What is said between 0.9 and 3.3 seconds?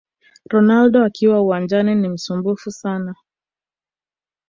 akiwa uwanjani ni msumbufu sana